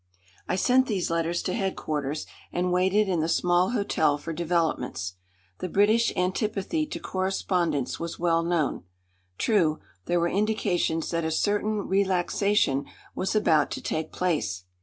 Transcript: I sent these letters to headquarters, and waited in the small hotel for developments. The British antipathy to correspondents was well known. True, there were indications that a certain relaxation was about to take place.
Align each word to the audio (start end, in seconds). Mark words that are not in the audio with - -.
I 0.47 0.55
sent 0.55 0.87
these 0.87 1.11
letters 1.11 1.43
to 1.43 1.53
headquarters, 1.53 2.25
and 2.51 2.71
waited 2.71 3.07
in 3.07 3.19
the 3.19 3.29
small 3.29 3.69
hotel 3.69 4.17
for 4.17 4.33
developments. 4.33 5.13
The 5.59 5.69
British 5.69 6.11
antipathy 6.15 6.87
to 6.87 6.99
correspondents 6.99 7.99
was 7.99 8.17
well 8.17 8.41
known. 8.41 8.83
True, 9.37 9.77
there 10.05 10.19
were 10.19 10.27
indications 10.27 11.11
that 11.11 11.23
a 11.23 11.29
certain 11.29 11.87
relaxation 11.87 12.85
was 13.13 13.35
about 13.35 13.69
to 13.69 13.81
take 13.83 14.11
place. 14.11 14.63